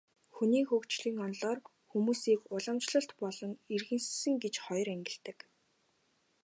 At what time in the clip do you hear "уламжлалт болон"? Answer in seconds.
2.55-3.51